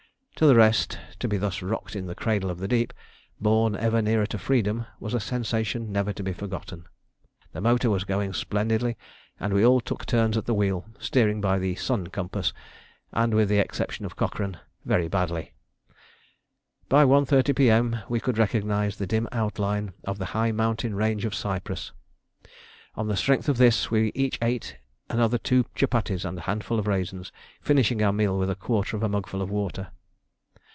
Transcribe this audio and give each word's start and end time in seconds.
To 0.37 0.47
the 0.47 0.55
rest, 0.55 0.97
to 1.19 1.27
be 1.27 1.37
thus 1.37 1.61
rocked 1.61 1.95
in 1.95 2.07
the 2.07 2.15
cradle 2.15 2.49
of 2.49 2.57
the 2.57 2.67
deep, 2.67 2.93
borne 3.39 3.75
ever 3.75 4.01
nearer 4.01 4.25
to 4.25 4.39
freedom, 4.39 4.87
was 4.99 5.13
a 5.13 5.19
sensation 5.19 5.91
never 5.91 6.11
to 6.13 6.23
be 6.23 6.33
forgotten. 6.33 6.87
The 7.51 7.61
motor 7.61 7.91
was 7.91 8.05
going 8.05 8.33
splendidly, 8.33 8.97
and 9.39 9.53
we 9.53 9.63
all 9.63 9.79
took 9.79 10.03
turns 10.07 10.35
at 10.37 10.47
the 10.47 10.55
wheel, 10.55 10.87
steering 10.97 11.41
by 11.41 11.59
the 11.59 11.75
"sun 11.75 12.07
compass," 12.07 12.53
and, 13.11 13.35
with 13.35 13.49
the 13.49 13.59
exception 13.59 14.03
of 14.03 14.15
Cochrane, 14.15 14.57
very 14.83 15.07
badly. 15.07 15.53
By 16.89 17.05
1.30 17.05 17.55
P.M. 17.55 17.99
we 18.09 18.19
could 18.19 18.39
recognise 18.39 18.95
the 18.97 19.05
dim 19.05 19.27
outline 19.31 19.93
of 20.05 20.17
the 20.17 20.25
high 20.33 20.51
mountain 20.51 20.95
range 20.95 21.23
of 21.23 21.35
Cyprus: 21.35 21.91
on 22.95 23.07
the 23.07 23.17
strength 23.17 23.47
of 23.47 23.57
this 23.59 23.91
we 23.91 24.11
each 24.15 24.39
ate 24.41 24.77
another 25.07 25.37
two 25.37 25.67
chupatties 25.75 26.25
and 26.25 26.39
a 26.39 26.47
handful 26.49 26.79
of 26.79 26.87
raisins, 26.87 27.31
finishing 27.61 28.01
our 28.01 28.13
meal 28.13 28.39
with 28.39 28.49
a 28.49 28.55
quarter 28.55 28.97
of 28.97 29.03
a 29.03 29.09
mugful 29.09 29.43
of 29.43 29.51
water. 29.51 29.91